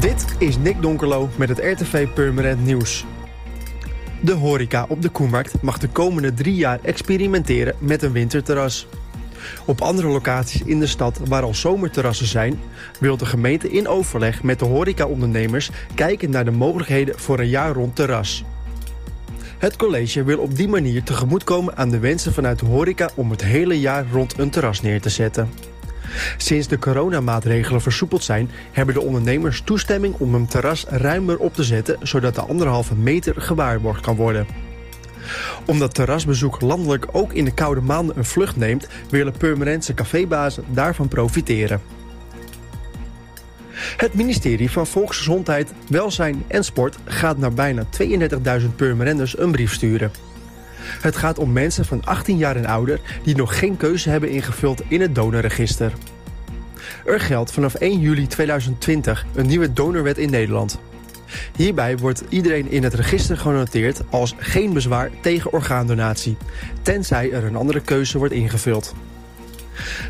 Dit 0.00 0.24
is 0.38 0.58
Nick 0.58 0.82
Donkerlo 0.82 1.28
met 1.36 1.48
het 1.48 1.58
RTV 1.58 2.08
Purmerend 2.14 2.64
Nieuws. 2.64 3.04
De 4.20 4.32
horeca 4.32 4.86
op 4.88 5.02
de 5.02 5.08
Koemarkt 5.08 5.62
mag 5.62 5.78
de 5.78 5.88
komende 5.88 6.34
drie 6.34 6.54
jaar 6.54 6.78
experimenteren 6.82 7.74
met 7.78 8.02
een 8.02 8.12
winterterras. 8.12 8.86
Op 9.66 9.80
andere 9.80 10.08
locaties 10.08 10.62
in 10.62 10.80
de 10.80 10.86
stad 10.86 11.20
waar 11.28 11.42
al 11.42 11.54
zomerterrassen 11.54 12.26
zijn... 12.26 12.60
wil 13.00 13.16
de 13.16 13.26
gemeente 13.26 13.70
in 13.70 13.88
overleg 13.88 14.42
met 14.42 14.58
de 14.58 14.64
horecaondernemers... 14.64 15.70
kijken 15.94 16.30
naar 16.30 16.44
de 16.44 16.50
mogelijkheden 16.50 17.18
voor 17.18 17.38
een 17.38 17.48
jaar 17.48 17.72
rond 17.72 17.96
terras. 17.96 18.44
Het 19.58 19.76
college 19.76 20.24
wil 20.24 20.38
op 20.38 20.56
die 20.56 20.68
manier 20.68 21.02
tegemoetkomen 21.02 21.76
aan 21.76 21.90
de 21.90 21.98
wensen 21.98 22.32
vanuit 22.32 22.58
de 22.58 22.66
horeca... 22.66 23.10
om 23.14 23.30
het 23.30 23.44
hele 23.44 23.80
jaar 23.80 24.06
rond 24.12 24.38
een 24.38 24.50
terras 24.50 24.82
neer 24.82 25.00
te 25.00 25.08
zetten. 25.08 25.48
Sinds 26.36 26.68
de 26.68 26.78
coronamaatregelen 26.78 27.80
versoepeld 27.80 28.24
zijn... 28.24 28.50
hebben 28.72 28.94
de 28.94 29.00
ondernemers 29.00 29.60
toestemming 29.60 30.14
om 30.18 30.34
een 30.34 30.46
terras 30.46 30.84
ruimer 30.88 31.38
op 31.38 31.54
te 31.54 31.64
zetten... 31.64 31.96
zodat 32.02 32.34
de 32.34 32.40
anderhalve 32.40 32.94
meter 32.94 33.40
gewaarborgd 33.40 34.00
kan 34.00 34.16
worden. 34.16 34.46
Omdat 35.66 35.94
terrasbezoek 35.94 36.60
landelijk 36.60 37.06
ook 37.12 37.32
in 37.32 37.44
de 37.44 37.54
koude 37.54 37.80
maanden 37.80 38.16
een 38.16 38.24
vlucht 38.24 38.56
neemt... 38.56 38.88
willen 39.10 39.36
Purmerendse 39.36 39.94
cafébazen 39.94 40.64
daarvan 40.68 41.08
profiteren. 41.08 41.80
Het 43.96 44.14
ministerie 44.14 44.70
van 44.70 44.86
Volksgezondheid, 44.86 45.72
Welzijn 45.88 46.44
en 46.46 46.64
Sport 46.64 46.98
gaat 47.04 47.38
naar 47.38 47.52
bijna 47.52 47.84
32.000 48.60 48.66
Purmerenders 48.76 49.38
een 49.38 49.50
brief 49.50 49.72
sturen. 49.72 50.10
Het 51.00 51.16
gaat 51.16 51.38
om 51.38 51.52
mensen 51.52 51.84
van 51.84 52.04
18 52.04 52.36
jaar 52.36 52.56
en 52.56 52.66
ouder 52.66 53.00
die 53.22 53.36
nog 53.36 53.58
geen 53.58 53.76
keuze 53.76 54.10
hebben 54.10 54.30
ingevuld 54.30 54.82
in 54.88 55.00
het 55.00 55.14
donorregister. 55.14 55.92
Er 57.04 57.20
geldt 57.20 57.52
vanaf 57.52 57.74
1 57.74 58.00
juli 58.00 58.26
2020 58.26 59.26
een 59.34 59.46
nieuwe 59.46 59.72
donorwet 59.72 60.18
in 60.18 60.30
Nederland. 60.30 60.78
Hierbij 61.56 61.96
wordt 61.96 62.22
iedereen 62.28 62.70
in 62.70 62.82
het 62.82 62.94
register 62.94 63.36
genoteerd 63.36 64.02
als 64.10 64.34
geen 64.38 64.72
bezwaar 64.72 65.10
tegen 65.20 65.52
orgaandonatie, 65.52 66.36
tenzij 66.82 67.32
er 67.32 67.44
een 67.44 67.56
andere 67.56 67.80
keuze 67.80 68.18
wordt 68.18 68.34
ingevuld. 68.34 68.94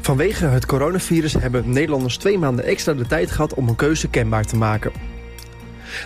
Vanwege 0.00 0.46
het 0.46 0.66
coronavirus 0.66 1.32
hebben 1.32 1.70
Nederlanders 1.70 2.16
twee 2.16 2.38
maanden 2.38 2.64
extra 2.64 2.92
de 2.92 3.06
tijd 3.06 3.30
gehad 3.30 3.54
om 3.54 3.68
een 3.68 3.76
keuze 3.76 4.08
kenbaar 4.08 4.44
te 4.44 4.56
maken. 4.56 4.92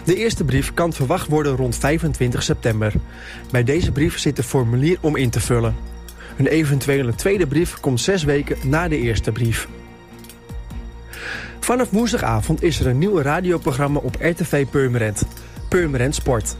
De 0.04 0.14
eerste 0.14 0.44
brief 0.44 0.74
kan 0.74 0.92
verwacht 0.92 1.28
worden 1.28 1.56
rond 1.56 1.76
25 1.76 2.42
september. 2.42 2.92
Bij 3.50 3.64
deze 3.64 3.92
brief 3.92 4.18
zit 4.18 4.38
een 4.38 4.44
formulier 4.44 4.98
om 5.00 5.16
in 5.16 5.30
te 5.30 5.40
vullen. 5.40 5.74
Een 6.36 6.46
eventuele 6.46 7.14
tweede 7.14 7.46
brief 7.46 7.80
komt 7.80 8.00
zes 8.00 8.24
weken 8.24 8.56
na 8.64 8.88
de 8.88 8.98
eerste 8.98 9.32
brief. 9.32 9.68
Vanaf 11.60 11.90
woensdagavond 11.90 12.62
is 12.62 12.80
er 12.80 12.86
een 12.86 12.98
nieuw 12.98 13.20
radioprogramma 13.20 13.98
op 13.98 14.16
RTV 14.18 14.66
Purmerend. 14.66 15.22
Purmerend 15.68 16.14
Sport. 16.14 16.56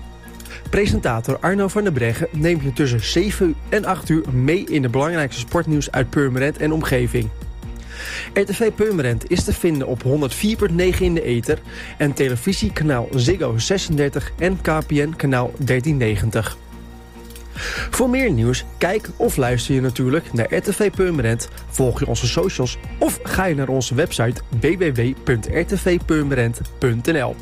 Presentator 0.71 1.39
Arno 1.39 1.69
van 1.69 1.83
der 1.83 1.93
Breggen 1.93 2.29
neemt 2.31 2.63
je 2.63 2.73
tussen 2.73 3.05
7 3.05 3.55
en 3.69 3.85
8 3.85 4.09
uur 4.09 4.25
mee 4.33 4.65
in 4.65 4.83
de 4.83 4.89
belangrijkste 4.89 5.41
sportnieuws 5.41 5.91
uit 5.91 6.11
Purmerend 6.11 6.57
en 6.57 6.73
omgeving. 6.73 7.29
RTV 8.35 8.73
Purmerend 8.73 9.31
is 9.31 9.45
te 9.45 9.53
vinden 9.53 9.87
op 9.87 10.03
104.9 10.03 10.09
in 10.99 11.15
de 11.15 11.23
ether 11.23 11.59
en 11.99 12.13
televisiekanaal 12.13 13.09
Ziggo 13.15 13.59
36 13.59 14.33
en 14.39 14.61
KPN 14.61 15.15
kanaal 15.17 15.53
1390. 15.59 16.57
Voor 17.91 18.11
meer 18.11 18.31
nieuws, 18.31 18.65
kijk 18.79 19.09
of 19.17 19.37
luister 19.37 19.75
je 19.75 19.81
natuurlijk 19.81 20.33
naar 20.33 20.55
RTV 20.55 20.91
Purmerend, 20.91 21.49
volg 21.69 22.01
je 22.01 22.07
onze 22.07 22.27
socials 22.27 22.79
of 22.99 23.19
ga 23.23 23.45
je 23.45 23.55
naar 23.55 23.69
onze 23.69 23.95
website 23.95 24.41
www.rtvpurmerend.nl. 24.61 27.37